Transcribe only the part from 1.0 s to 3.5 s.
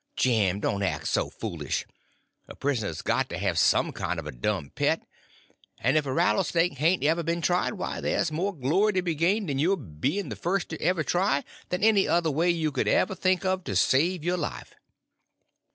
so foolish. A prisoner's got to